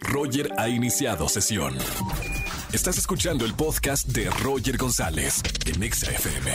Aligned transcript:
Roger 0.00 0.50
ha 0.58 0.68
iniciado 0.68 1.28
sesión. 1.28 1.76
Estás 2.72 2.98
escuchando 2.98 3.44
el 3.44 3.54
podcast 3.54 4.06
de 4.08 4.30
Roger 4.30 4.76
González 4.76 5.42
en 5.66 5.82
Exa 5.82 6.10
FM. 6.10 6.52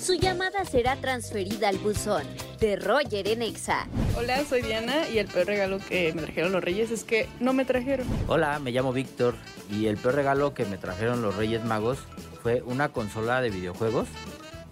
Su 0.00 0.14
llamada 0.14 0.64
será 0.64 0.96
transferida 0.96 1.68
al 1.68 1.76
buzón 1.76 2.22
de 2.58 2.76
Roger 2.76 3.28
en 3.28 3.42
Exa. 3.42 3.86
Hola, 4.16 4.42
soy 4.46 4.62
Diana 4.62 5.06
y 5.08 5.18
el 5.18 5.26
peor 5.26 5.46
regalo 5.46 5.78
que 5.78 6.14
me 6.14 6.22
trajeron 6.22 6.52
los 6.52 6.64
Reyes 6.64 6.90
es 6.90 7.04
que 7.04 7.28
no 7.38 7.52
me 7.52 7.66
trajeron. 7.66 8.06
Hola, 8.26 8.58
me 8.60 8.70
llamo 8.70 8.94
Víctor 8.94 9.34
y 9.70 9.86
el 9.86 9.98
peor 9.98 10.14
regalo 10.14 10.54
que 10.54 10.64
me 10.64 10.78
trajeron 10.78 11.20
los 11.20 11.36
Reyes 11.36 11.64
Magos 11.64 11.98
fue 12.42 12.62
una 12.62 12.88
consola 12.88 13.42
de 13.42 13.50
videojuegos, 13.50 14.08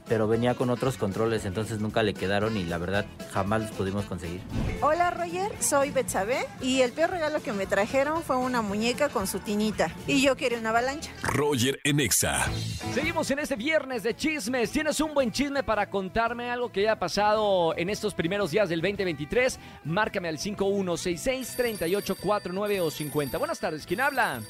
pero 0.08 0.26
venía 0.26 0.54
con 0.54 0.70
otros 0.70 0.96
controles, 0.96 1.44
entonces 1.44 1.80
nunca 1.80 2.02
le 2.02 2.14
quedaron 2.14 2.56
y 2.56 2.64
la 2.64 2.78
verdad 2.78 3.04
jamás 3.32 3.60
los 3.62 3.70
pudimos 3.72 4.06
conseguir. 4.06 4.40
Hola 4.80 5.10
Roger, 5.10 5.52
soy 5.60 5.90
Betsabe 5.90 6.46
y 6.60 6.80
el 6.80 6.92
peor 6.92 7.10
regalo 7.10 7.42
que 7.42 7.52
me 7.52 7.66
trajeron 7.66 8.22
fue 8.22 8.36
una 8.36 8.62
muñeca 8.62 9.08
con 9.08 9.26
su 9.26 9.40
tinita 9.40 9.90
y 10.06 10.22
yo 10.22 10.36
quería 10.36 10.58
una 10.58 10.70
avalancha. 10.70 11.10
Roger 11.22 11.80
en 11.84 12.00
Exa. 12.00 12.46
Seguimos 12.92 13.30
en 13.30 13.40
este 13.40 13.56
viernes 13.56 14.02
de 14.02 14.16
chismes. 14.16 14.70
¿Tienes 14.70 14.98
un 15.00 15.12
buen 15.14 15.30
chisme 15.30 15.62
para 15.62 15.90
contarme 15.90 16.50
algo 16.50 16.72
que 16.72 16.80
haya 16.80 16.98
pasado 16.98 17.76
en 17.76 17.90
estos 17.90 18.14
primeros 18.14 18.50
días 18.50 18.68
del 18.68 18.80
2023? 18.80 19.60
Márcame 19.84 20.28
al 20.28 20.38
51663849 20.38 22.80
o 22.80 22.90
50. 22.90 23.38
Buenas 23.38 23.60
tardes, 23.60 23.86
¿quién 23.86 24.00
habla? 24.00 24.40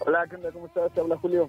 Hola, 0.00 0.26
¿qué 0.28 0.36
onda? 0.36 0.52
¿Cómo 0.52 0.66
estás? 0.66 0.92
Te 0.92 1.00
habla 1.00 1.16
Julio. 1.16 1.48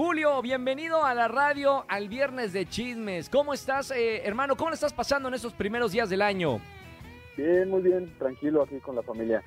Julio, 0.00 0.40
bienvenido 0.42 1.04
a 1.04 1.12
la 1.12 1.26
radio 1.26 1.84
al 1.88 2.08
viernes 2.08 2.52
de 2.52 2.66
chismes. 2.66 3.28
¿Cómo 3.28 3.52
estás, 3.52 3.90
eh, 3.90 4.24
hermano? 4.24 4.54
¿Cómo 4.54 4.70
le 4.70 4.74
estás 4.74 4.92
pasando 4.92 5.26
en 5.26 5.34
estos 5.34 5.52
primeros 5.52 5.90
días 5.90 6.08
del 6.08 6.22
año? 6.22 6.60
Bien, 7.36 7.68
muy 7.68 7.82
bien, 7.82 8.16
tranquilo 8.16 8.62
aquí 8.62 8.78
con 8.78 8.94
la 8.94 9.02
familia. 9.02 9.42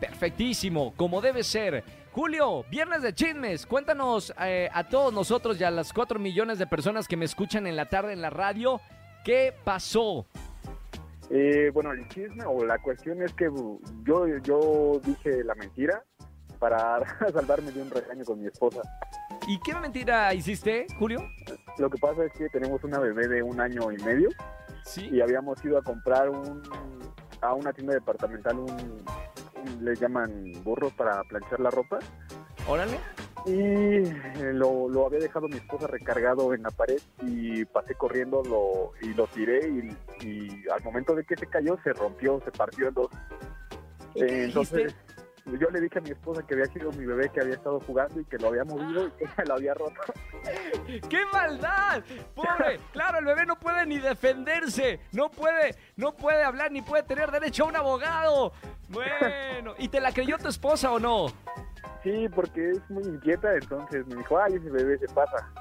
Perfectísimo, 0.00 0.94
como 0.96 1.20
debe 1.20 1.44
ser. 1.44 1.84
Julio, 2.12 2.64
viernes 2.70 3.02
de 3.02 3.12
chismes. 3.14 3.66
Cuéntanos 3.66 4.32
eh, 4.40 4.70
a 4.72 4.88
todos 4.88 5.12
nosotros 5.12 5.60
y 5.60 5.64
a 5.64 5.70
las 5.70 5.92
4 5.92 6.18
millones 6.18 6.58
de 6.58 6.66
personas 6.66 7.06
que 7.06 7.18
me 7.18 7.26
escuchan 7.26 7.66
en 7.66 7.76
la 7.76 7.90
tarde 7.90 8.14
en 8.14 8.22
la 8.22 8.30
radio, 8.30 8.80
¿qué 9.22 9.52
pasó? 9.64 10.24
Eh, 11.28 11.70
bueno, 11.74 11.92
el 11.92 12.08
chisme 12.08 12.46
o 12.46 12.64
la 12.64 12.78
cuestión 12.78 13.20
es 13.20 13.34
que 13.34 13.50
yo, 14.02 14.26
yo 14.38 14.98
dije 15.04 15.44
la 15.44 15.54
mentira 15.56 16.02
para 16.58 17.02
salvarme 17.34 17.70
de 17.70 17.82
un 17.82 17.90
regaño 17.90 18.24
con 18.24 18.40
mi 18.40 18.46
esposa. 18.46 18.80
¿Y 19.46 19.58
qué 19.60 19.74
mentira 19.74 20.32
hiciste, 20.34 20.86
Julio? 20.98 21.20
Lo 21.78 21.90
que 21.90 21.98
pasa 21.98 22.24
es 22.24 22.32
que 22.32 22.48
tenemos 22.50 22.82
una 22.84 22.98
bebé 22.98 23.26
de 23.28 23.42
un 23.42 23.60
año 23.60 23.90
y 23.90 23.96
medio 24.02 24.28
Sí. 24.84 25.08
y 25.12 25.20
habíamos 25.20 25.62
ido 25.64 25.78
a 25.78 25.82
comprar 25.82 26.28
un, 26.30 26.62
a 27.40 27.54
una 27.54 27.72
tienda 27.72 27.94
departamental 27.94 28.58
un, 28.58 28.70
un- 28.70 29.84
le 29.84 29.94
llaman 29.96 30.52
burros 30.64 30.92
para 30.94 31.22
planchar 31.24 31.60
la 31.60 31.70
ropa 31.70 31.98
Órale. 32.66 32.98
y 33.46 33.52
eh, 33.60 34.52
lo, 34.52 34.88
lo 34.88 35.06
había 35.06 35.18
dejado 35.20 35.48
mi 35.48 35.56
esposa 35.56 35.86
recargado 35.86 36.54
en 36.54 36.62
la 36.62 36.70
pared 36.70 36.98
y 37.22 37.64
pasé 37.66 37.94
corriendo 37.94 38.42
lo, 38.44 38.92
y 39.06 39.12
lo 39.14 39.26
tiré 39.26 39.68
y, 39.68 40.26
y 40.26 40.68
al 40.70 40.82
momento 40.82 41.14
de 41.14 41.24
que 41.24 41.36
se 41.36 41.46
cayó 41.46 41.78
se 41.84 41.92
rompió, 41.92 42.40
se 42.44 42.50
partió 42.52 42.88
en 42.88 42.94
dos. 42.94 43.08
¿Y 44.14 44.20
qué 44.20 44.26
Eh, 44.26 44.44
entonces? 44.44 44.94
Yo 45.58 45.70
le 45.70 45.80
dije 45.80 45.98
a 45.98 46.02
mi 46.02 46.10
esposa 46.10 46.42
que 46.46 46.54
había 46.54 46.66
sido 46.66 46.90
mi 46.92 47.06
bebé 47.06 47.28
que 47.30 47.40
había 47.40 47.54
estado 47.54 47.80
jugando 47.80 48.20
y 48.20 48.24
que 48.24 48.38
lo 48.38 48.48
había 48.48 48.64
movido 48.64 49.06
y 49.06 49.10
que 49.12 49.26
lo 49.46 49.54
había 49.54 49.74
roto. 49.74 50.00
¡Qué 51.08 51.24
maldad! 51.32 52.02
Pobre, 52.34 52.78
claro, 52.92 53.18
el 53.18 53.24
bebé 53.24 53.46
no 53.46 53.58
puede 53.58 53.86
ni 53.86 53.98
defenderse, 53.98 55.00
no 55.12 55.30
puede, 55.30 55.74
no 55.96 56.14
puede 56.14 56.42
hablar 56.42 56.72
ni 56.72 56.82
puede 56.82 57.02
tener 57.02 57.30
derecho 57.30 57.64
a 57.64 57.68
un 57.68 57.76
abogado. 57.76 58.52
Bueno, 58.88 59.74
¿y 59.78 59.88
te 59.88 60.00
la 60.00 60.12
creyó 60.12 60.38
tu 60.38 60.48
esposa 60.48 60.92
o 60.92 60.98
no? 60.98 61.28
Sí, 62.02 62.28
porque 62.34 62.70
es 62.70 62.90
muy 62.90 63.04
inquieta, 63.04 63.52
entonces 63.54 64.06
me 64.06 64.16
dijo, 64.16 64.38
ay, 64.38 64.54
ese 64.54 64.70
bebé 64.70 64.98
se 64.98 65.06
pasa. 65.08 65.52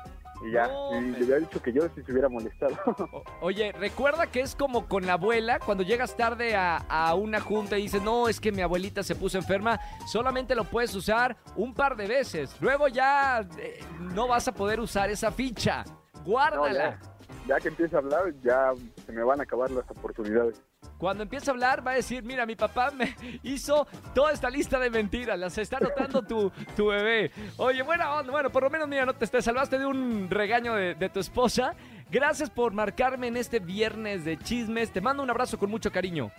Y 0.42 0.52
ya, 0.52 0.68
No, 0.68 0.96
y 1.00 1.02
le 1.12 1.18
había 1.26 1.40
dicho 1.40 1.62
que 1.62 1.74
yo 1.74 1.82
si 1.96 2.02
se 2.02 2.12
hubiera 2.12 2.30
molestado. 2.30 2.76
O- 3.12 3.24
oye, 3.42 3.72
recuerda 3.74 4.28
que 4.28 4.40
es 4.42 4.56
como 4.56 4.88
con 4.88 5.06
la 5.06 5.14
abuela, 5.14 5.60
cuando 5.60 5.84
llegas 5.84 6.16
tarde 6.16 6.56
a, 6.56 6.78
a 6.88 7.14
una 7.16 7.40
junta 7.42 7.78
y 7.78 7.84
dices, 7.84 8.02
no, 8.02 8.28
es 8.30 8.40
que 8.40 8.52
mi 8.52 8.62
abuelita 8.62 9.04
se 9.04 9.16
puso 9.16 9.38
enferma, 9.38 9.80
solamente 10.08 10.56
lo 10.56 10.64
puedes 10.64 10.96
usar 10.96 11.36
un 11.56 11.74
par 11.74 11.96
de 11.98 12.08
veces. 12.08 12.56
Luego 12.62 12.88
ya 12.88 13.46
eh, 13.58 13.80
no 14.14 14.28
vas 14.28 14.48
a 14.48 14.54
poder 14.54 14.80
usar 14.80 15.10
esa 15.10 15.32
ficha. 15.32 15.84
No, 16.16 16.24
Guárdala. 16.24 17.00
ya, 17.02 17.56
ya 17.56 17.60
que 17.60 17.68
empiece 17.70 17.96
a 17.96 18.00
hablar, 18.00 18.34
ya 18.44 18.72
se 19.06 19.12
me 19.12 19.24
van 19.24 19.40
a 19.40 19.44
acabar 19.44 19.70
las 19.72 19.90
oportunidades. 19.92 20.62
Cuando 21.00 21.24
empiece 21.24 21.50
a 21.50 21.54
hablar 21.54 21.86
va 21.86 21.92
a 21.92 21.96
decir, 21.96 22.24
mira, 22.24 22.46
mi 22.46 22.56
papá 22.58 22.92
me 22.92 23.16
hizo 23.44 23.88
toda 24.14 24.34
esta 24.34 24.50
lista 24.50 24.80
de 24.80 24.90
mentiras, 24.90 25.40
las 25.40 25.58
está 25.58 25.78
anotando 25.78 26.22
tu, 26.22 26.52
tu 26.76 26.88
bebé. 26.88 27.32
Oye, 27.56 27.82
bueno, 27.84 28.14
onda, 28.14 28.32
bueno, 28.32 28.50
por 28.50 28.64
lo 28.64 28.70
menos, 28.70 28.88
mira, 28.88 29.06
no 29.06 29.14
te, 29.14 29.26
te 29.26 29.42
salvaste 29.42 29.80
de 29.80 29.86
un 29.86 30.30
regaño 30.30 30.76
de, 30.76 30.96
de 30.96 31.10
tu 31.10 31.22
esposa. 31.22 31.74
Gracias 32.12 32.50
por 32.50 32.74
marcarme 32.74 33.28
en 33.28 33.38
este 33.38 33.60
viernes 33.60 34.26
de 34.26 34.38
chismes. 34.38 34.92
Te 34.92 35.00
mando 35.00 35.24
un 35.24 35.30
abrazo 35.30 35.58
con 35.58 35.70
mucho 35.70 35.90
cariño. 35.90 36.32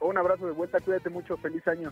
Un 0.00 0.18
abrazo 0.18 0.44
de 0.46 0.52
vuelta, 0.52 0.78
cuídate 0.80 1.08
mucho, 1.08 1.36
feliz 1.38 1.66
año. 1.66 1.90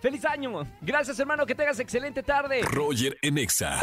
¡Feliz 0.00 0.24
año! 0.26 0.62
Gracias, 0.80 1.18
hermano, 1.18 1.46
que 1.46 1.54
tengas 1.54 1.80
excelente 1.80 2.22
tarde. 2.22 2.60
Roger 2.70 3.16
en 3.22 3.38
Exa. 3.38 3.80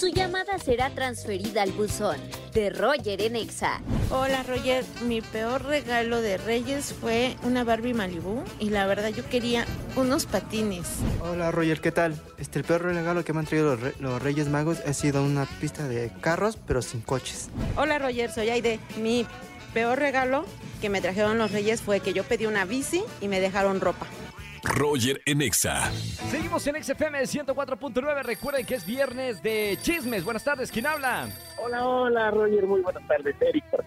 Su 0.00 0.08
llamada 0.08 0.58
será 0.58 0.88
transferida 0.88 1.60
al 1.60 1.72
buzón 1.72 2.16
de 2.54 2.70
Roger 2.70 3.20
en 3.20 3.36
Exa. 3.36 3.82
Hola 4.08 4.42
Roger, 4.44 4.82
mi 5.02 5.20
peor 5.20 5.66
regalo 5.66 6.22
de 6.22 6.38
Reyes 6.38 6.94
fue 6.98 7.36
una 7.42 7.64
Barbie 7.64 7.92
Malibu 7.92 8.42
y 8.58 8.70
la 8.70 8.86
verdad 8.86 9.10
yo 9.10 9.28
quería 9.28 9.66
unos 9.96 10.24
patines. 10.24 10.86
Hola 11.20 11.50
Roger, 11.50 11.82
¿qué 11.82 11.92
tal? 11.92 12.18
Este, 12.38 12.60
el 12.60 12.64
peor 12.64 12.80
regalo 12.82 13.22
que 13.26 13.34
me 13.34 13.40
han 13.40 13.44
traído 13.44 13.72
los, 13.72 13.80
re- 13.80 13.94
los 14.00 14.22
Reyes 14.22 14.48
Magos 14.48 14.78
ha 14.86 14.94
sido 14.94 15.22
una 15.22 15.44
pista 15.44 15.86
de 15.86 16.10
carros, 16.22 16.56
pero 16.66 16.80
sin 16.80 17.02
coches. 17.02 17.50
Hola 17.76 17.98
Roger, 17.98 18.32
soy 18.32 18.48
Aide. 18.48 18.80
Mi 19.02 19.26
peor 19.74 19.98
regalo 19.98 20.46
que 20.80 20.88
me 20.88 21.02
trajeron 21.02 21.36
los 21.36 21.52
Reyes 21.52 21.82
fue 21.82 22.00
que 22.00 22.14
yo 22.14 22.24
pedí 22.24 22.46
una 22.46 22.64
bici 22.64 23.04
y 23.20 23.28
me 23.28 23.38
dejaron 23.38 23.82
ropa. 23.82 24.06
Roger 24.62 25.20
en 25.26 25.42
Exa. 25.42 25.90
Seguimos 26.30 26.66
en 26.66 26.82
XFM 26.82 27.20
104.9. 27.22 28.22
Recuerden 28.22 28.66
que 28.66 28.74
es 28.74 28.84
viernes 28.86 29.42
de 29.42 29.78
chismes. 29.82 30.24
Buenas 30.24 30.44
tardes, 30.44 30.70
¿quién 30.70 30.86
habla? 30.86 31.28
Hola, 31.58 31.86
hola, 31.86 32.30
Roger, 32.30 32.66
muy 32.66 32.80
buenas 32.80 33.06
tardes, 33.06 33.34
Eric, 33.40 33.64
para. 33.70 33.84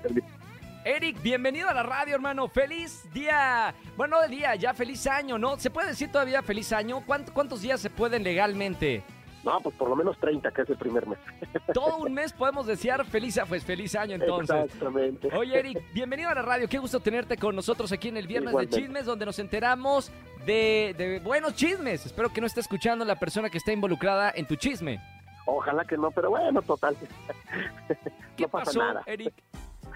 Eric, 0.86 1.22
bienvenido 1.22 1.70
a 1.70 1.74
la 1.74 1.84
radio, 1.84 2.16
hermano. 2.16 2.48
Feliz 2.50 3.04
día. 3.14 3.74
Bueno, 3.96 4.18
no 4.18 4.24
el 4.24 4.32
día, 4.32 4.56
ya 4.56 4.74
feliz 4.74 5.08
año, 5.08 5.38
¿no? 5.38 5.58
¿Se 5.58 5.70
puede 5.70 5.90
decir 5.90 6.12
todavía 6.12 6.42
feliz 6.42 6.74
año? 6.74 7.02
¿Cuánt- 7.06 7.32
¿Cuántos 7.32 7.62
días 7.62 7.80
se 7.80 7.90
pueden 7.90 8.24
legalmente? 8.24 9.04
No, 9.46 9.60
pues 9.60 9.76
por 9.76 9.90
lo 9.90 9.96
menos 9.98 10.18
30, 10.20 10.52
que 10.52 10.62
es 10.62 10.70
el 10.70 10.78
primer 10.78 11.06
mes. 11.06 11.20
Todo 11.74 11.98
un 11.98 12.14
mes 12.14 12.32
podemos 12.34 12.66
desear 12.66 13.06
feliz, 13.06 13.38
a- 13.38 13.46
pues 13.46 13.64
feliz 13.64 13.96
año 13.96 14.16
entonces. 14.16 14.56
Exactamente. 14.66 15.30
Oye, 15.36 15.58
Eric, 15.58 15.82
bienvenido 15.94 16.30
a 16.30 16.36
la 16.36 16.42
radio. 16.42 16.68
Qué 16.68 16.78
gusto 16.80 17.00
tenerte 17.00 17.38
con 17.38 17.56
nosotros 17.56 17.92
aquí 17.94 18.10
en 18.10 18.18
el 18.18 18.28
Viernes 18.28 18.50
Igualmente. 18.52 18.76
de 18.78 18.82
Chismes, 18.82 19.06
donde 19.06 19.26
nos 19.26 19.40
enteramos 19.40 20.12
de, 20.46 20.94
de 20.98 21.20
buenos 21.20 21.56
chismes. 21.56 22.06
Espero 22.06 22.30
que 22.30 22.42
no 22.42 22.48
esté 22.48 22.60
escuchando 22.60 23.06
la 23.06 23.16
persona 23.16 23.50
que 23.50 23.58
está 23.58 23.72
involucrada 23.72 24.32
en 24.36 24.46
tu 24.48 24.56
chisme. 24.56 25.00
Ojalá 25.46 25.84
que 25.86 25.98
no, 25.98 26.10
pero 26.12 26.30
bueno, 26.30 26.62
total. 26.62 26.96
¿Qué 28.38 28.44
No 28.44 28.50
pasa 28.50 28.66
pasó, 28.66 28.80
nada. 28.80 29.02
Eric? 29.06 29.34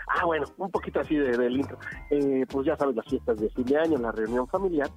Ah, 0.08 0.26
bueno, 0.26 0.46
un 0.58 0.72
poquito 0.72 1.00
así 1.00 1.16
de- 1.16 1.38
del 1.38 1.58
intro. 1.58 1.78
Eh, 2.10 2.46
pues 2.50 2.66
ya 2.66 2.76
sabes, 2.78 2.96
las 2.96 3.06
fiestas 3.06 3.38
de 3.40 3.50
fin 3.50 3.66
de 3.66 3.78
año, 3.78 3.98
la 3.98 4.12
reunión 4.12 4.48
familiar. 4.48 4.90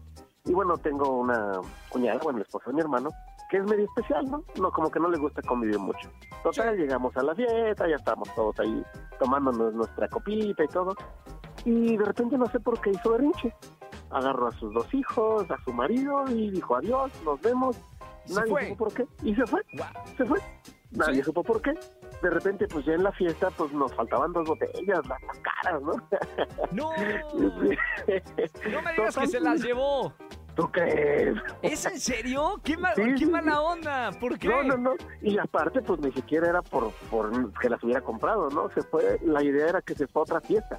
Y 0.45 0.53
bueno, 0.53 0.77
tengo 0.79 1.09
una 1.19 1.53
cuñada, 1.89 2.19
bueno, 2.23 2.39
la 2.39 2.45
esposa 2.45 2.71
de 2.71 2.75
mi 2.75 2.81
hermano, 2.81 3.11
que 3.51 3.59
es 3.59 3.65
medio 3.65 3.85
especial, 3.85 4.25
¿no? 4.31 4.43
No, 4.61 4.71
como 4.71 4.91
que 4.91 4.99
no 5.01 5.11
le 5.11 5.19
gusta 5.19 5.43
convivir 5.43 5.79
mucho. 5.79 6.11
Total, 6.43 6.77
llegamos 6.77 7.17
a 7.17 7.23
la 7.23 7.35
fiesta, 7.35 7.89
ya 7.89 7.97
estamos 7.97 8.33
todos 8.35 8.59
ahí 8.61 8.83
tomándonos 9.19 9.75
nuestra 9.75 10.09
copita 10.09 10.65
y 10.65 10.69
todo. 10.69 10.95
Y 11.65 11.97
de 11.97 12.05
repente 12.05 12.39
no 12.39 12.47
sé 12.47 12.59
por 12.61 12.81
qué 12.81 12.91
hizo 12.91 13.11
berrinche. 13.11 13.53
Agarró 14.11 14.49
a 14.49 14.53
sus 14.53 14.73
dos 14.75 14.93
hijos, 14.95 15.51
a 15.51 15.63
su 15.65 15.73
marido 15.73 16.25
y 16.29 16.51
dijo 16.51 16.77
adiós, 16.77 17.13
nos 17.25 17.41
vemos. 17.41 17.77
Nadie 18.29 18.51
fue. 18.51 18.69
supo 18.69 18.85
por 18.85 18.95
qué. 18.95 19.07
Y 19.23 19.35
se 19.35 19.47
fue, 19.47 19.63
se 20.17 20.25
fue. 20.25 20.39
Nadie 20.93 21.17
Sí. 21.17 21.23
supo 21.23 21.43
por 21.45 21.63
qué. 21.63 21.73
De 22.23 22.29
repente, 22.31 22.67
pues 22.69 22.85
ya 22.85 22.93
en 22.95 23.03
la 23.05 23.13
fiesta, 23.13 23.49
pues 23.57 23.73
nos 23.73 23.95
faltaban 23.95 24.33
dos 24.33 24.47
botellas, 24.47 25.01
las 25.07 25.39
caras, 25.41 25.81
¿no? 25.83 25.93
No, 26.73 26.91
no 26.97 28.83
me 28.83 28.93
digas 28.93 29.17
que 29.17 29.27
se 29.27 29.41
las 29.41 29.63
llevó. 29.63 30.13
¿Tú 30.57 30.69
crees? 30.71 31.37
¿Es 31.63 31.87
en 31.87 31.99
serio? 31.99 32.61
¿Qué, 32.65 32.77
ma- 32.77 32.93
Sí, 32.95 33.03
qué 33.05 33.19
sí, 33.19 33.27
mala 33.27 33.61
onda? 33.63 34.11
¿Por 34.21 34.37
qué? 34.39 34.49
No, 34.49 34.63
no, 34.65 34.77
no. 34.77 34.95
Y 35.23 35.39
aparte, 35.39 35.81
pues 35.81 36.01
ni 36.01 36.11
siquiera 36.13 36.49
era 36.49 36.61
por, 36.61 36.91
por 37.09 37.53
que 37.61 37.71
las 37.71 37.83
hubiera 37.85 38.01
comprado, 38.03 38.51
¿no? 38.51 38.69
Se 38.71 38.83
fue, 38.83 39.19
la 39.25 39.43
idea 39.43 39.69
era 39.69 39.81
que 39.81 39.95
se 39.95 40.07
fue 40.09 40.21
a 40.21 40.25
otra 40.25 40.41
fiesta. 40.41 40.79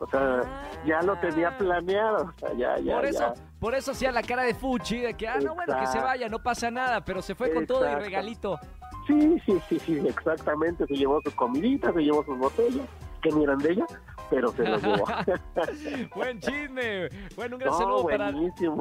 O 0.00 0.06
sea, 0.06 0.42
ya 0.86 1.02
lo 1.02 1.16
tenía 1.18 1.56
planeado. 1.56 2.24
O 2.24 2.38
sea, 2.38 2.54
ya, 2.54 2.78
ya, 2.78 2.96
por 2.96 3.04
eso, 3.04 3.34
ya. 3.34 3.58
por 3.60 3.74
eso 3.74 3.90
hacía 3.92 4.10
la 4.10 4.22
cara 4.22 4.42
de 4.44 4.54
Fuchi 4.54 5.00
de 5.00 5.14
que, 5.14 5.28
ah, 5.28 5.38
no, 5.42 5.54
bueno, 5.54 5.78
que 5.78 5.86
se 5.86 5.98
vaya, 6.00 6.28
no 6.28 6.42
pasa 6.42 6.70
nada, 6.70 7.04
pero 7.04 7.20
se 7.20 7.34
fue 7.34 7.52
con 7.52 7.66
todo 7.66 7.84
Exacto. 7.84 8.04
regalito. 8.04 8.58
Sí, 9.06 9.40
sí, 9.44 9.60
sí, 9.68 9.78
sí, 9.78 10.02
exactamente. 10.06 10.86
Se 10.86 10.94
llevó 10.94 11.20
sus 11.22 11.34
comiditas, 11.34 11.92
se 11.94 12.00
llevó 12.00 12.24
sus 12.24 12.38
botellas, 12.38 12.86
que 13.22 13.30
ni 13.30 13.44
eran 13.44 13.58
de 13.58 13.72
ella, 13.72 13.86
pero 14.30 14.52
se 14.52 14.62
las 14.62 14.82
llevó. 14.82 15.04
Buen 16.14 16.40
chisme. 16.40 17.08
Bueno, 17.36 17.56
un 17.56 17.60
gran 17.60 17.72
No, 17.72 17.78
saludo 17.78 18.06
para, 18.06 18.32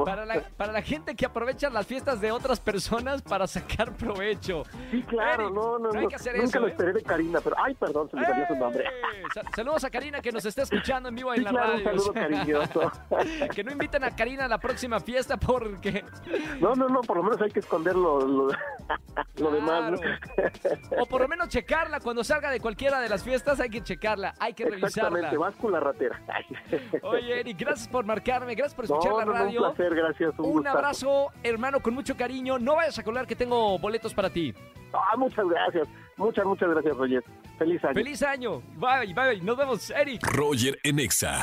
para, 0.06 0.25
la, 0.25 0.42
para 0.57 0.72
la 0.74 0.81
gente 0.81 1.16
que 1.16 1.25
aprovecha 1.25 1.69
las 1.69 1.86
fiestas 1.88 2.22
de 2.22 2.31
otras 2.31 2.60
personas 2.60 3.22
para 3.22 3.48
sacar 3.48 3.94
provecho. 3.94 4.63
Sí, 4.92 5.01
claro, 5.04 5.46
Eric, 5.46 5.56
no, 5.56 5.80
no, 5.80 5.90
no 5.92 5.98
hay 6.00 6.04
no. 6.04 6.10
que 6.10 6.16
hacer 6.16 6.34
Nunca 6.36 6.46
eso, 6.50 6.60
lo 6.60 6.68
¿eh? 6.68 6.72
esperé 6.72 6.94
de 6.94 7.01
Karina, 7.04 7.40
pero, 7.44 7.56
ay, 7.63 7.74
perdón, 7.75 8.10
se 8.10 8.18
me 8.18 8.25
salió 8.25 8.48
su 8.48 8.56
nombre. 8.56 8.84
¡Eh! 8.86 9.24
Sa- 9.34 9.42
Saludos 9.56 9.84
a 9.84 9.90
Karina 9.90 10.22
que 10.22 10.31
nos 10.31 10.46
está 10.46 10.63
escuchando 10.63 11.10
en 11.10 11.16
vivo 11.16 11.34
en 11.34 11.40
Sí, 11.40 11.44
la 11.46 11.50
claro, 11.51 11.74
un 11.74 11.84
radio. 11.84 12.00
saludo 12.00 12.13
cariñoso. 12.13 12.92
que 13.56 13.63
no 13.63 13.72
inviten 13.72 14.04
a 14.04 14.16
Karina 14.16 14.46
a 14.46 14.48
la 14.48 14.57
próxima 14.60 15.00
fiesta 15.00 15.38
porque 15.38 16.04
No, 16.60 16.75
no, 16.75 16.88
no, 16.88 17.01
por 17.01 17.18
lo 17.18 17.24
menos 17.24 17.42
hay 17.42 17.51
que 17.51 17.60
esconder 17.60 17.96
lo, 17.96 18.19
lo, 18.25 18.48
lo 19.38 19.51
demás. 19.51 19.92
¿no? 19.92 20.00
o 21.01 21.06
por 21.06 21.22
lo 21.22 21.28
menos 21.28 21.48
checarla 21.50 22.00
cuando 22.00 22.24
salga 22.24 22.51
de 22.51 22.60
cualquiera 22.60 23.00
de 23.00 23.10
las 23.10 23.24
fiestas 23.24 23.60
hay 23.60 23.69
que 23.69 23.81
checarla, 23.81 24.34
hay 24.40 24.54
que 24.54 24.66
revisarla. 24.66 25.31
Vas 25.39 25.56
con 25.56 25.71
la 25.71 25.80
ratera. 25.80 26.21
Oye, 27.03 27.39
Eric, 27.39 27.57
gracias 27.59 27.88
por 27.88 28.06
marcarme, 28.06 28.53
gracias 28.53 28.75
por 28.75 28.88
No, 28.89 28.95
escuchar 29.00 29.18
la 29.18 29.25
no, 29.25 29.33
no, 29.33 29.39
un 29.39 29.45
radio. 29.47 29.59
placer, 29.74 29.95
gracias, 29.95 30.33
un 30.38 30.68
abrazo, 30.68 31.31
hermano, 31.44 31.80
con 31.80 31.94
mucho 31.95 32.15
cariño. 32.15 32.59
No 32.59 32.75
vayas 32.75 33.00
a 33.00 33.03
colar 33.03 33.25
que 33.25 33.36
tengo 33.36 33.80
boletos 33.80 34.13
para 34.13 34.30
ti. 34.30 34.53
Ah, 34.94 35.15
muchas 35.18 35.45
gracias, 35.47 35.88
muchas, 36.18 36.45
muchas 36.45 36.69
gracias, 36.69 36.95
Roger. 36.97 37.24
Feliz 37.57 37.83
año. 37.83 37.94
Feliz 37.94 38.24
año. 38.24 38.62
Bye, 38.77 39.13
bye. 39.13 39.41
Nos 39.41 39.57
vemos, 39.57 39.89
Eric. 39.89 40.25
Roger 40.31 40.77
en 40.83 41.00
Exa. 41.00 41.41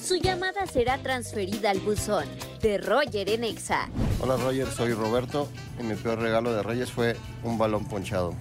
Su 0.00 0.16
llamada 0.16 0.66
será 0.66 0.98
transferida 0.98 1.70
al 1.70 1.80
buzón 1.80 2.24
de 2.62 2.78
Roger 2.78 3.28
en 3.28 3.44
Exa. 3.44 3.88
Hola 4.20 4.36
Roger, 4.36 4.66
soy 4.68 4.92
Roberto 4.92 5.48
y 5.78 5.82
mi 5.82 5.94
peor 5.96 6.20
regalo 6.20 6.52
de 6.54 6.62
Reyes 6.62 6.92
fue 6.92 7.16
un 7.42 7.58
balón 7.58 7.86
ponchado. 7.88 8.34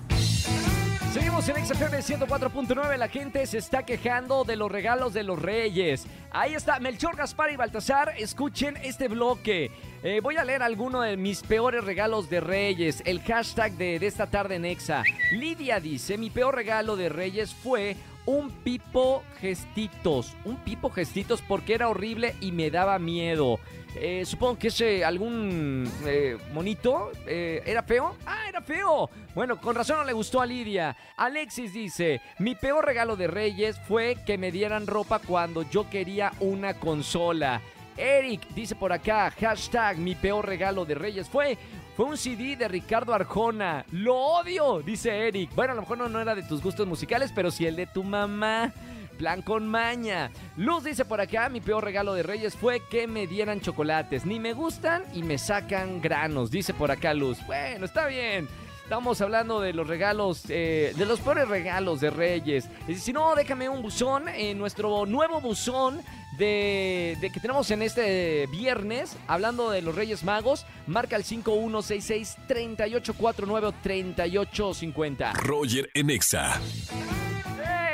Seguimos 1.15 1.47
en 1.47 1.65
XFM 1.65 1.99
104.9. 1.99 2.97
La 2.97 3.07
gente 3.07 3.45
se 3.45 3.59
está 3.59 3.83
quejando 3.85 4.43
de 4.43 4.57
los 4.57 4.69
regalos 4.69 5.13
de 5.13 5.23
los 5.23 5.41
reyes. 5.41 6.05
Ahí 6.29 6.55
está 6.55 6.81
Melchor, 6.81 7.15
Gaspar 7.15 7.53
y 7.53 7.55
Baltasar. 7.55 8.15
Escuchen 8.17 8.75
este 8.83 9.07
bloque. 9.07 9.71
Eh, 10.03 10.19
voy 10.21 10.35
a 10.35 10.43
leer 10.43 10.61
alguno 10.61 10.99
de 10.99 11.15
mis 11.15 11.41
peores 11.41 11.85
regalos 11.85 12.29
de 12.29 12.41
reyes. 12.41 13.01
El 13.05 13.21
hashtag 13.21 13.71
de, 13.77 13.97
de 13.97 14.07
esta 14.07 14.27
tarde 14.27 14.55
en 14.55 14.65
Exa. 14.65 15.03
Lidia 15.31 15.79
dice: 15.79 16.17
Mi 16.17 16.29
peor 16.29 16.53
regalo 16.53 16.97
de 16.97 17.07
reyes 17.07 17.53
fue 17.53 17.95
un 18.25 18.49
pipo 18.49 19.23
gestitos. 19.39 20.35
Un 20.45 20.57
pipo 20.57 20.89
gestitos 20.89 21.41
porque 21.41 21.73
era 21.73 21.89
horrible 21.89 22.35
y 22.41 22.51
me 22.51 22.71
daba 22.71 22.99
miedo. 22.99 23.59
Eh, 23.95 24.25
supongo 24.25 24.59
que 24.59 24.67
ese 24.67 25.05
algún 25.05 25.89
eh, 26.05 26.37
monito 26.53 27.11
eh, 27.25 27.61
era 27.65 27.83
feo. 27.83 28.15
Ah, 28.25 28.45
era 28.49 28.61
feo. 28.61 29.09
Bueno, 29.33 29.59
con 29.59 29.75
razón 29.75 29.97
no 29.97 30.03
le 30.03 30.13
gustó 30.13 30.41
a 30.41 30.45
Lidia. 30.45 30.95
Alexis 31.15 31.73
dice, 31.73 32.21
mi 32.39 32.55
peor 32.55 32.85
regalo 32.85 33.15
de 33.15 33.27
Reyes 33.27 33.79
fue 33.87 34.17
que 34.25 34.37
me 34.37 34.51
dieran 34.51 34.87
ropa 34.87 35.19
cuando 35.19 35.63
yo 35.69 35.89
quería 35.89 36.33
una 36.39 36.73
consola. 36.73 37.61
Eric 37.97 38.49
dice 38.49 38.75
por 38.75 38.91
acá, 38.91 39.31
hashtag 39.31 39.97
mi 39.97 40.15
peor 40.15 40.45
regalo 40.45 40.85
de 40.85 40.95
Reyes 40.95 41.29
fue... 41.29 41.57
Fue 41.95 42.05
un 42.05 42.17
CD 42.17 42.57
de 42.57 42.67
Ricardo 42.67 43.13
Arjona. 43.13 43.85
Lo 43.91 44.17
odio, 44.17 44.81
dice 44.81 45.27
Eric. 45.27 45.55
Bueno, 45.55 45.71
a 45.71 45.75
lo 45.75 45.81
mejor 45.81 45.97
no, 45.97 46.09
no 46.09 46.19
era 46.19 46.35
de 46.35 46.43
tus 46.43 46.61
gustos 46.61 46.85
musicales, 46.85 47.31
pero 47.33 47.51
sí 47.51 47.65
el 47.65 47.77
de 47.77 47.87
tu 47.87 48.03
mamá. 48.03 48.73
Plan 49.17 49.41
con 49.41 49.65
maña. 49.65 50.29
Luz 50.57 50.83
dice 50.83 51.05
por 51.05 51.21
acá, 51.21 51.47
mi 51.47 51.61
peor 51.61 51.85
regalo 51.85 52.13
de 52.13 52.23
Reyes 52.23 52.53
fue 52.53 52.81
que 52.89 53.07
me 53.07 53.27
dieran 53.27 53.61
chocolates. 53.61 54.25
Ni 54.25 54.41
me 54.41 54.51
gustan 54.51 55.03
y 55.13 55.23
me 55.23 55.37
sacan 55.37 56.01
granos, 56.01 56.51
dice 56.51 56.73
por 56.73 56.91
acá 56.91 57.13
Luz. 57.13 57.37
Bueno, 57.47 57.85
está 57.85 58.07
bien. 58.07 58.49
Estamos 58.85 59.19
hablando 59.19 59.59
de 59.61 59.73
los 59.73 59.87
regalos, 59.87 60.43
eh, 60.47 60.93
de 60.95 61.05
los 61.07 61.19
peores 61.19 61.47
regalos 61.47 62.01
de 62.01 62.11
Reyes. 62.11 62.69
Si 62.95 63.11
no, 63.11 63.33
déjame 63.33 63.67
un 63.67 63.81
buzón, 63.81 64.27
en 64.27 64.59
nuestro 64.59 65.07
nuevo 65.07 65.41
buzón 65.41 66.03
de, 66.37 67.17
de 67.19 67.31
que 67.31 67.39
tenemos 67.39 67.71
en 67.71 67.81
este 67.81 68.45
viernes, 68.45 69.17
hablando 69.25 69.71
de 69.71 69.81
los 69.81 69.95
Reyes 69.95 70.23
Magos, 70.23 70.67
marca 70.85 71.15
el 71.15 71.23
5166-3849 71.23 73.63
o 73.63 73.73
3850. 73.81 75.33
Roger 75.33 75.89
en 75.95 76.11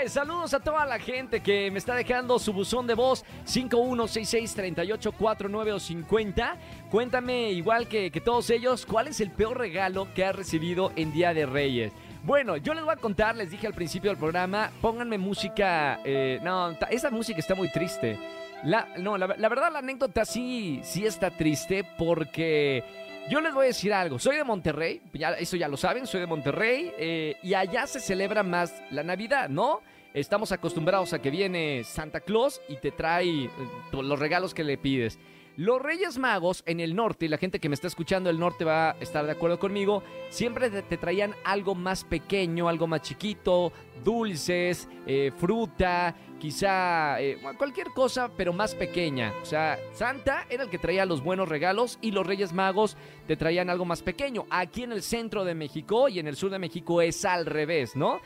Saludos 0.07 0.53
a 0.53 0.59
toda 0.59 0.85
la 0.85 0.99
gente 0.99 1.41
que 1.41 1.69
me 1.69 1.77
está 1.77 1.95
dejando 1.95 2.39
su 2.39 2.53
buzón 2.53 2.87
de 2.87 2.95
voz 2.95 3.23
5166-3849 3.45 5.73
o 5.73 5.79
50. 5.79 6.57
Cuéntame, 6.89 7.51
igual 7.51 7.87
que, 7.87 8.09
que 8.09 8.19
todos 8.19 8.49
ellos, 8.49 8.85
¿cuál 8.85 9.07
es 9.07 9.21
el 9.21 9.31
peor 9.31 9.59
regalo 9.59 10.07
que 10.13 10.25
has 10.25 10.35
recibido 10.35 10.91
en 10.95 11.13
Día 11.13 11.33
de 11.33 11.45
Reyes? 11.45 11.93
Bueno, 12.23 12.57
yo 12.57 12.73
les 12.73 12.83
voy 12.83 12.93
a 12.93 12.97
contar, 12.97 13.35
les 13.35 13.51
dije 13.51 13.67
al 13.67 13.73
principio 13.73 14.09
del 14.09 14.17
programa, 14.17 14.71
pónganme 14.81 15.17
música... 15.17 15.99
eh, 16.03 16.39
no, 16.41 16.71
esa 16.89 17.11
música 17.11 17.39
está 17.39 17.55
muy 17.55 17.71
triste. 17.71 18.17
La, 18.63 18.87
no, 18.97 19.17
la, 19.17 19.27
la 19.37 19.49
verdad 19.49 19.71
la 19.71 19.79
anécdota 19.79 20.25
sí, 20.25 20.81
sí 20.83 21.05
está 21.05 21.31
triste 21.31 21.83
porque... 21.97 22.83
Yo 23.31 23.39
les 23.39 23.53
voy 23.53 23.63
a 23.63 23.67
decir 23.67 23.93
algo, 23.93 24.19
soy 24.19 24.35
de 24.35 24.43
Monterrey, 24.43 25.01
ya, 25.13 25.31
eso 25.31 25.55
ya 25.55 25.69
lo 25.69 25.77
saben, 25.77 26.05
soy 26.05 26.19
de 26.19 26.27
Monterrey 26.27 26.91
eh, 26.97 27.37
y 27.41 27.53
allá 27.53 27.87
se 27.87 28.01
celebra 28.01 28.43
más 28.43 28.83
la 28.91 29.03
Navidad, 29.03 29.47
¿no? 29.47 29.79
Estamos 30.13 30.51
acostumbrados 30.51 31.13
a 31.13 31.21
que 31.21 31.29
viene 31.29 31.85
Santa 31.85 32.19
Claus 32.19 32.59
y 32.67 32.75
te 32.75 32.91
trae 32.91 33.45
eh, 33.45 33.49
los 33.93 34.19
regalos 34.19 34.53
que 34.53 34.65
le 34.65 34.77
pides. 34.77 35.17
Los 35.57 35.81
Reyes 35.81 36.17
Magos 36.17 36.63
en 36.65 36.79
el 36.79 36.95
norte, 36.95 37.25
y 37.25 37.29
la 37.29 37.37
gente 37.37 37.59
que 37.59 37.67
me 37.67 37.75
está 37.75 37.87
escuchando 37.87 38.29
del 38.29 38.39
norte 38.39 38.63
va 38.63 38.91
a 38.91 38.97
estar 38.99 39.25
de 39.25 39.33
acuerdo 39.33 39.59
conmigo, 39.59 40.01
siempre 40.29 40.69
te, 40.69 40.97
traían 40.97 41.35
algo 41.43 41.75
más 41.75 42.03
pequeño, 42.05 42.69
algo 42.69 42.87
más 42.87 43.01
chiquito, 43.01 43.73
dulces, 44.03 44.87
eh, 45.05 45.31
fruta, 45.37 46.15
quizá 46.39 47.21
eh, 47.21 47.37
cualquier 47.57 47.89
cosa, 47.89 48.31
pero 48.35 48.53
más 48.53 48.73
pequeña. 48.75 49.33
O 49.41 49.45
sea, 49.45 49.77
Santa 49.93 50.45
era 50.49 50.63
el 50.63 50.69
que 50.69 50.79
traía 50.79 51.05
los 51.05 51.21
buenos 51.21 51.49
regalos 51.49 51.99
y 52.01 52.11
los 52.11 52.25
Reyes 52.25 52.53
Magos 52.53 52.95
te 53.27 53.35
traían 53.35 53.69
algo 53.69 53.83
más 53.83 54.01
pequeño. 54.01 54.45
Aquí 54.49 54.83
en 54.83 54.93
el 54.93 55.03
centro 55.03 55.43
de 55.43 55.53
México 55.53 56.07
y 56.07 56.19
en 56.19 56.27
el 56.27 56.37
sur 56.37 56.49
de 56.49 56.59
México 56.59 57.01
es 57.01 57.25
al 57.25 57.45
revés, 57.45 57.95
¿no? 57.95 58.21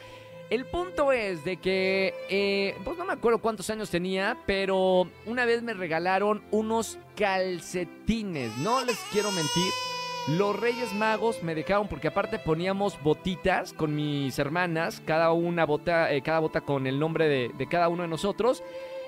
El 0.49 0.65
punto 0.65 1.11
es 1.11 1.43
de 1.43 1.57
que, 1.57 2.13
eh, 2.29 2.75
pues 2.83 2.97
no 2.97 3.05
me 3.05 3.13
acuerdo 3.13 3.39
cuántos 3.39 3.69
años 3.69 3.89
tenía, 3.89 4.37
pero 4.45 5.09
una 5.25 5.45
vez 5.45 5.63
me 5.63 5.73
regalaron 5.73 6.43
unos 6.51 6.99
calcetines, 7.15 8.55
no 8.57 8.83
les 8.85 8.97
quiero 9.11 9.31
mentir. 9.31 9.71
Los 10.27 10.59
Reyes 10.59 10.93
Magos 10.93 11.43
me 11.43 11.53
dejaron 11.55 11.87
porque 11.87 12.07
aparte 12.07 12.39
poníamos 12.39 13.01
botitas 13.01 13.73
con 13.73 13.95
mis 13.95 14.37
hermanas, 14.39 15.01
cada 15.05 15.31
una 15.31 15.65
bota, 15.65 16.11
eh, 16.11 16.21
cada 16.21 16.39
bota 16.39 16.61
con 16.61 16.87
el 16.87 16.99
nombre 16.99 17.27
de, 17.27 17.51
de 17.55 17.67
cada 17.67 17.89
uno 17.89 18.03
de 18.03 18.09
nosotros. 18.09 18.63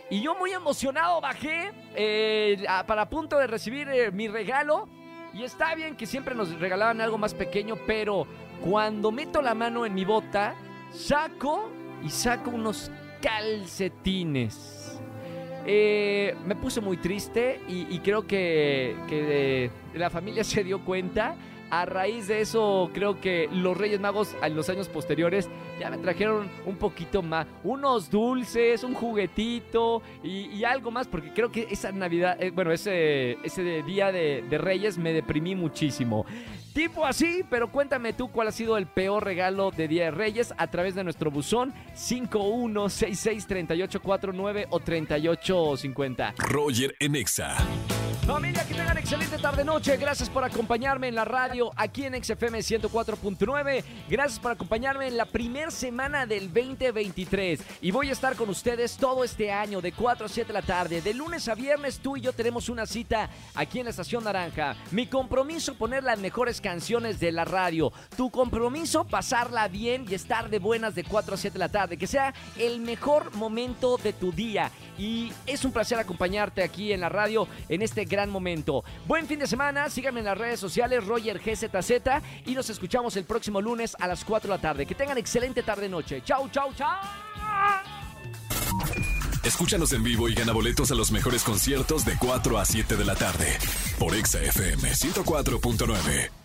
Y 0.10 0.22
yo 0.22 0.36
muy 0.36 0.52
emocionado 0.52 1.20
bajé 1.20 1.72
eh, 1.96 2.64
para 2.86 3.10
punto 3.10 3.38
de 3.38 3.48
recibir 3.48 3.90
eh, 3.90 4.12
mi 4.12 4.28
regalo. 4.28 4.88
Y 5.34 5.44
está 5.44 5.76
bien 5.76 5.96
que 5.96 6.06
siempre 6.06 6.34
nos 6.34 6.58
regalaban 6.60 7.02
algo 7.02 7.18
más 7.18 7.34
pequeño, 7.34 7.76
pero 7.86 8.26
cuando 8.64 9.12
meto 9.12 9.42
la 9.42 9.54
mano 9.54 9.86
en 9.86 9.94
mi 9.94 10.06
bota, 10.06 10.56
saco 10.92 11.70
y 12.04 12.10
saco 12.10 12.52
unos 12.52 12.92
calcetines. 13.22 15.00
Eh, 15.66 16.34
me 16.46 16.56
puse 16.56 16.80
muy 16.80 16.96
triste 16.98 17.60
y, 17.68 17.94
y 17.94 18.00
creo 18.00 18.26
que, 18.26 18.96
que, 19.10 19.70
la 19.96 20.10
familia 20.10 20.44
se 20.46 20.64
dio 20.64 20.84
cuenta. 20.84 21.36
A 21.70 21.86
raíz 21.86 22.28
de 22.28 22.42
eso, 22.42 22.90
creo 22.94 23.20
que 23.20 23.50
los 23.52 23.76
Reyes 23.76 24.00
Magos 24.00 24.36
en 24.42 24.56
los 24.56 24.70
años 24.70 24.88
posteriores 24.88 25.50
ya 25.80 25.90
me 25.90 25.98
trajeron 25.98 26.48
un 26.66 26.78
poquito 26.78 27.22
más, 27.22 27.46
unos 27.64 28.10
dulces, 28.10 28.84
un 28.84 28.94
juguetito 28.94 30.02
y, 30.24 30.64
algo 30.64 30.92
más, 30.92 31.08
porque 31.08 31.34
creo 31.34 31.52
que 31.52 31.68
esa 31.70 31.92
Navidad, 31.92 32.42
eh, 32.42 32.52
bueno, 32.52 32.72
ese, 32.72 33.34
ese 33.44 33.84
día 33.84 34.10
de, 34.12 34.46
Reyes 34.58 34.98
me 34.98 35.14
deprimí 35.14 35.54
muchísimo. 35.56 36.26
Tipo 36.74 37.06
así, 37.06 37.44
pero 37.50 37.72
cuéntame 37.72 38.14
tú 38.14 38.32
cuál 38.32 38.48
ha 38.48 38.52
sido 38.52 38.78
el 38.78 38.88
peor 38.88 39.26
regalo 39.26 39.72
de 39.72 39.88
Día 39.88 40.06
de 40.06 40.12
Reyes 40.12 40.54
a 40.58 40.68
través 40.68 40.96
de 40.96 41.04
nuestro 41.04 41.30
buzón 41.32 41.74
51663849 41.96 44.68
o 44.70 44.80
3850. 44.80 46.36
Roger 46.38 46.96
en 47.00 47.16
Exa. 47.16 47.58
Familia, 48.28 48.66
que 48.66 48.74
tengan 48.74 48.98
excelente 48.98 49.38
tarde-noche. 49.38 49.96
Gracias 49.96 50.30
por 50.30 50.44
acompañarme 50.44 51.08
en 51.08 51.16
la 51.16 51.24
radio 51.24 51.72
aquí 51.78 52.04
en 52.04 52.22
XFM 52.22 52.60
104.9. 52.60 53.84
Gracias 54.10 54.38
por 54.38 54.52
acompañarme 54.52 55.08
en 55.08 55.16
la 55.16 55.24
primera 55.24 55.72
semana 55.72 56.26
del 56.26 56.54
2023. 56.54 57.62
Y 57.80 57.92
voy 57.92 58.10
a 58.10 58.12
estar 58.12 58.36
con 58.36 58.50
ustedes 58.50 58.98
todo 58.98 59.24
este 59.24 59.50
año 59.50 59.80
de 59.80 59.94
4 59.94 60.26
a 60.26 60.30
7 60.30 60.46
de 60.46 60.54
la 60.54 60.62
tarde. 60.62 61.02
De 61.02 61.14
lunes 61.14 61.48
a 61.48 61.56
viernes 61.56 62.00
tú 62.00 62.18
y 62.18 62.22
yo 62.22 62.34
tenemos 62.34 62.68
una 62.68 62.86
cita 62.86 63.30
aquí 63.56 63.80
en 63.80 63.86
la 63.86 63.92
Estación 63.92 64.26
Naranja. 64.26 64.76
Mi 64.92 65.08
compromiso 65.08 65.76
poner 65.76 66.04
las 66.04 66.20
mejores 66.20 66.60
canciones 66.60 67.22
de 67.22 67.32
la 67.32 67.46
radio. 67.46 67.94
Tu 68.18 68.30
compromiso 68.30 69.06
pasarla 69.06 69.70
bien 69.70 70.06
y 70.06 70.16
estar 70.16 70.50
de 70.50 70.60
buenas 70.60 70.96
de 70.96 71.06
4 71.06 71.34
a 71.34 71.38
7 71.38 71.54
de 71.54 71.60
la 71.60 71.70
tarde. 71.70 71.98
Que 71.98 72.08
sea 72.08 72.34
el 72.58 72.82
mejor 72.82 73.34
momento 73.36 73.96
de 73.96 74.12
tu 74.12 74.34
día. 74.34 74.70
Y 74.98 75.32
es 75.46 75.64
un 75.64 75.72
placer 75.72 75.98
acompañarte 75.98 76.62
aquí 76.62 76.92
en 76.92 77.00
la 77.00 77.10
radio 77.10 77.48
en 77.70 77.84
este 77.84 78.04
gran 78.18 78.32
momento. 78.32 78.84
Buen 79.06 79.28
fin 79.28 79.38
de 79.38 79.46
semana, 79.46 79.92
síganme 79.92 80.22
en 80.22 80.26
las 80.26 80.38
redes 80.38 80.60
sociales 80.60 81.06
Roger 81.06 81.40
GZZ 81.40 81.92
y 82.48 82.56
nos 82.56 82.68
escuchamos 82.72 83.16
el 83.16 83.26
próximo 83.26 83.62
lunes 83.62 83.96
a 84.00 84.08
las 84.08 84.26
4 84.26 84.50
de 84.50 84.58
la 84.58 84.62
tarde. 84.62 84.88
Que 84.88 84.96
tengan 84.96 85.20
excelente 85.20 85.62
tarde-noche. 85.62 86.24
Chau, 86.24 86.50
chau, 86.50 86.74
chau. 86.74 86.88
Escúchanos 89.44 89.94
en 89.94 90.04
vivo 90.04 90.28
y 90.30 90.34
gana 90.34 90.52
boletos 90.52 90.92
a 90.92 90.96
los 90.96 91.12
mejores 91.12 91.44
conciertos 91.44 92.06
de 92.06 92.18
4 92.18 92.58
a 92.58 92.66
7 92.66 92.96
de 92.96 93.06
la 93.06 93.16
tarde 93.16 93.58
por 94.00 94.16
Exa 94.16 94.42
FM 94.42 94.90
104.9. 94.90 96.37